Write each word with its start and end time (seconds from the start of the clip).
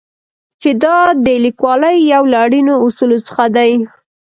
چې 0.61 0.69
دا 0.83 0.97
د 1.25 1.27
لیکوالۍ 1.45 1.97
یو 2.13 2.23
له 2.31 2.37
اړینو 2.45 2.75
اصولو 2.85 3.17
څخه 3.27 3.45
دی. 3.55 3.71